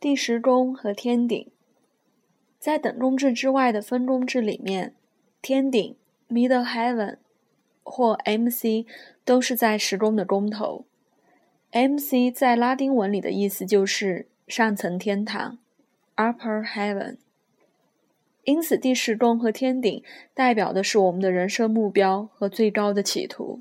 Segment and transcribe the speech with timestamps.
[0.00, 1.50] 第十宫和天顶，
[2.58, 4.94] 在等宫制之外的分宫制里面，
[5.42, 5.94] 天顶
[6.26, 7.18] （Middle Heaven）
[7.82, 8.88] 或 MC
[9.26, 10.86] 都是在十宫的宫头。
[11.72, 15.58] MC 在拉丁文里的意思就是上层天堂
[16.16, 17.18] （Upper Heaven）。
[18.44, 23.60] 因此，第十宫和天顶代表的是我们的人生目标和最高的企图。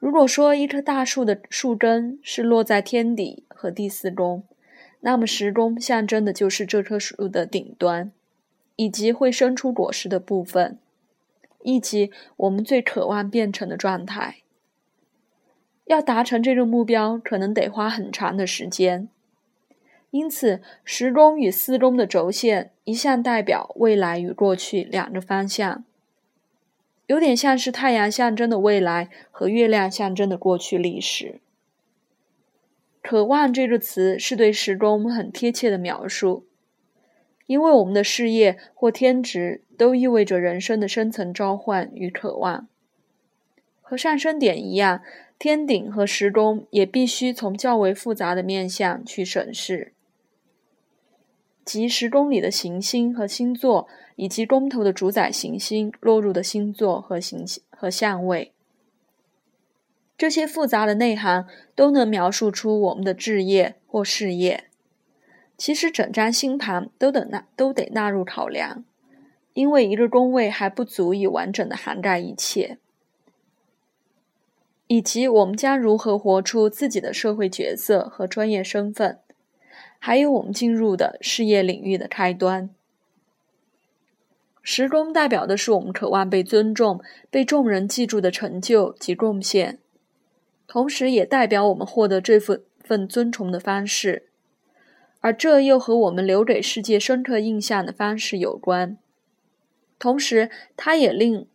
[0.00, 4.42] 如果说一棵大树的树根是落在天底和第四宫，
[5.06, 8.10] 那么时钟象征的就是这棵树的顶端，
[8.74, 10.80] 以及会生出果实的部分，
[11.62, 14.38] 以及我们最渴望变成的状态。
[15.84, 19.08] 要达成这个目标，可能得花很长的时间。
[20.10, 25.84] 因此，时钟与四钟的轴线一向代表未来与过去两个方向，
[27.06, 31.38] 有点像是太阳象征的未来和月亮象征的过去历史。
[33.06, 36.44] 渴望这个词是对时钟很贴切的描述，
[37.46, 42.66] 因为我们的事业或天职都意味着人生的深层召唤与渴望。
[43.80, 45.02] 和上升点一样，
[45.38, 49.92] 天顶和时钟也必须从较为复杂的面向去审视，
[51.64, 58.55] 即时钟里的行星和星座，以及宫头的主宰行星落入的星座和行星和相位。
[60.18, 64.64] 这些复杂的内涵都能描述出我们的置业或事业。
[65.58, 68.84] 其实，整张星盘都得纳都得纳入考量，
[69.54, 72.78] 因为一个宫位还不足以完整的涵盖一切，
[74.86, 79.18] 以及我们将如何活出自己的社会角色和专业身份，
[79.98, 82.68] 还有我们进入的事业领域的开端。
[84.62, 87.00] 时宫代表的是我们渴望被尊重、
[87.30, 89.78] 被众人记住的成就及贡献。
[90.66, 94.28] 同时，也代表我们获得这份份尊崇的方式，
[95.20, 98.98] 而这又和我们留给世界深刻印象的方式有关。
[99.98, 101.46] 同时，它也令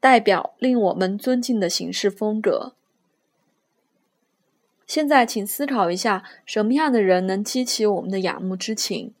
[0.00, 2.74] 代表令我们尊敬的行事风格。
[4.86, 9.14] 现在，请思考一下，什么样的人能激起我们的仰慕之情？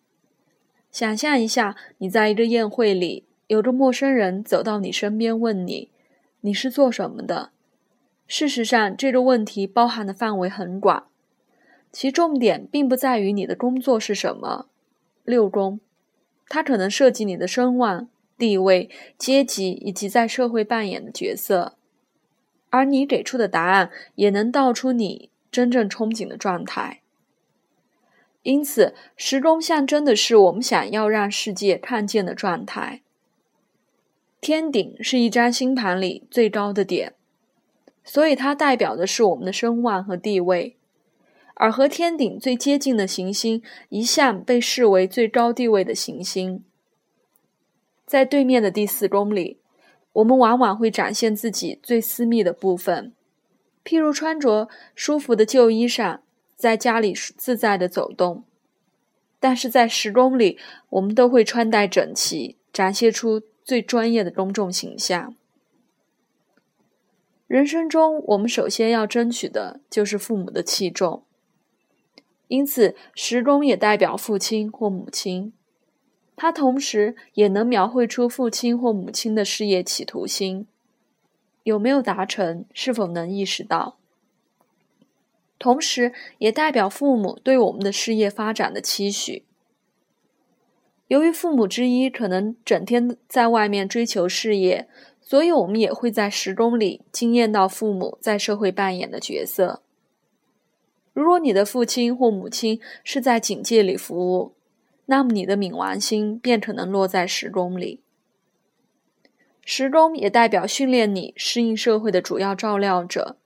[0.92, 5.90] 想象一下，你在一个宴会里，有个陌生人走到你身边，问你
[6.42, 7.50] ：“你是做什么的？”
[8.26, 11.08] 事实上，这个问题包含的范围很广，
[11.92, 14.66] 其重点并不在于你的工作是什么。
[15.24, 15.80] 六宫，
[16.48, 21.76] 它可能涉及你的声望、地位、阶级以及在社会扮演的角色，
[22.70, 27.02] 而你给出的答案也能道出你真正憧憬的状态。
[28.42, 33.02] 因此，时钟象征的是我们想要让世界看见的状态。
[34.40, 37.14] 天顶是一张星盘里最高的点。
[38.04, 40.76] 所以，它代表的是我们的声望和地位，
[41.54, 46.62] 而和天顶最接近的行星一向被视为最高地位的行星。
[48.06, 49.58] 在对面的第四宫里，
[50.12, 53.14] 我们往往会展现自己最私密的部分，
[53.82, 56.18] 譬如穿着舒服的旧衣裳，
[56.54, 58.44] 在家里自在的走动。
[59.40, 60.58] 但是在十宫里，
[60.90, 65.34] 我们都会穿戴整齐，展现出最专业的公众形象。
[67.54, 71.22] 人生中，我们首先要争取的就是父母的器重，
[72.48, 75.52] 因此时钟也代表父亲或母亲，
[76.34, 80.66] 它同时也能描绘出父亲或母亲的事业企图心，
[81.62, 83.98] 有没有达成，是否能意识到，
[85.56, 89.44] 同时也代表父母对我们的事业发展的期许。
[91.06, 94.88] 由于父母之一可能整天在外面追求事业。
[95.26, 99.80] 所以，我们也会在时钟里惊艳到父母在社会扮演的角色。
[101.14, 104.52] 如果你的父亲或母亲是在警戒里服务，
[105.06, 108.00] 那么你的冥王星便可能落在时钟里。
[109.64, 113.38] 时钟也代表训练你适应社会的主要照料者，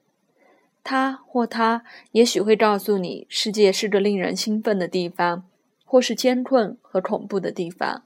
[0.83, 5.45] 他或他也许会告诉你，世界是个令人兴奋的地方，
[5.85, 8.03] 或是艰困和恐怖的地方。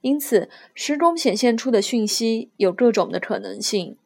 [0.00, 3.96] 因此，时钟显现出的讯息有各种的可能性。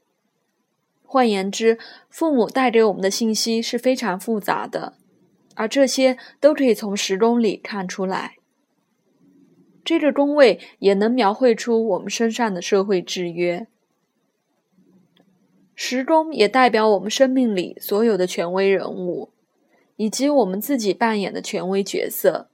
[1.03, 1.79] 换言之，
[2.09, 4.95] 父母带给我们的信息是非常复杂的，
[5.55, 8.37] 而这些都可以从时钟里看出来。
[9.85, 13.67] 这个宫位也能描绘出我们身上的社会制约。
[15.75, 19.31] 时钟也代表我们生命里所有的权威人物，
[19.97, 22.50] 以及我们自己扮演的权威角色。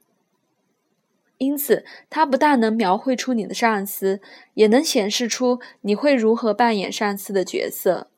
[1.39, 4.21] 因此，它不但能描绘出你的上司，
[4.55, 8.09] 也能显示出你会如何扮演上司的角色。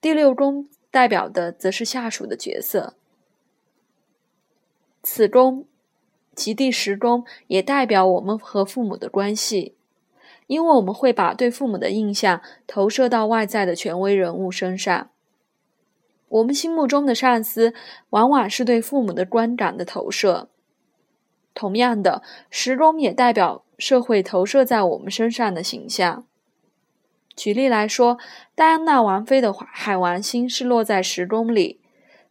[0.00, 2.94] 第六宫代表的则是下属的角色。
[5.02, 5.66] 此宫
[6.36, 9.74] 及第十宫也代表我们和父母的关系，
[10.46, 15.10] 因为我们会把对父母的印象投射到外在的权威人物身上。
[16.28, 17.74] 我们心目中的上司，
[18.10, 20.48] 往往是对父母的观感的投射。
[21.58, 26.24] 同样的，时钟也代表社会投射在我们身上的形象。
[27.34, 28.16] 举例来说，
[28.54, 31.80] 戴安娜王妃的海王星是落在时钟里，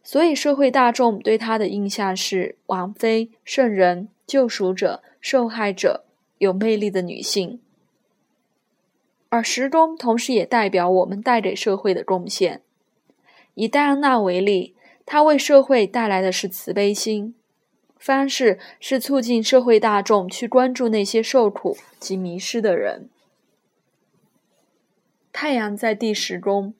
[0.02, 6.06] 所以社会大众对她的印象是王妃、圣人、救赎者、受害者、
[6.38, 7.60] 有魅力的女性。
[9.28, 12.62] 而时钟同时也代表我们带给社会的贡献。
[13.52, 17.34] 以戴安娜为例，她为社会带来的是慈悲心，
[17.98, 23.08] 方式是促进社会大众去关注那些受苦及迷失的人。
[25.32, 26.74] 太阳在第十宫，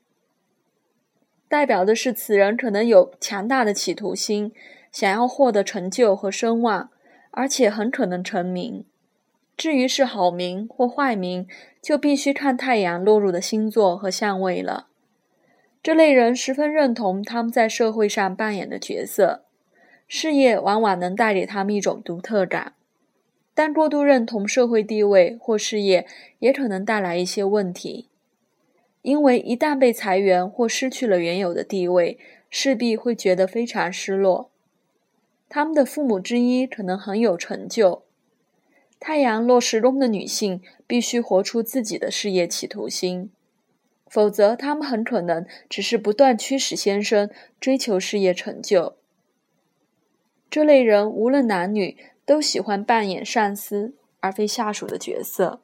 [1.48, 4.52] 代表的是此人可能有强大的企图心，
[4.90, 6.90] 想要获得成就和声望，
[7.30, 8.84] 而且很可能成名。
[9.56, 11.48] 至于是好名或坏名，
[11.82, 14.86] 就必须看太阳落入的星座和相位了。
[15.82, 19.44] 这类人十分认同他们在社会上扮演的角色，
[20.08, 22.72] 事业往往能带给他们一种独特感，
[23.54, 26.06] 但过度认同社会地位或事业
[26.38, 28.08] 也可能带来一些问题，
[29.02, 32.18] 因为一旦被裁员或失去了原有的地位，
[32.48, 34.50] 势必会觉得非常失落。
[35.50, 38.02] 他们的父母之一可能很有成就，
[38.98, 43.30] 太阳落时宫的女性必须活出自己的事业企图心。
[44.06, 47.28] 否则，他们很可能只是不断驱使先生
[47.60, 48.97] 追求事业成就。
[50.50, 55.60] 这类人无论男女，都喜欢扮演上司而非下属的角色。